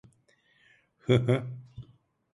Hıhı. 0.99 1.47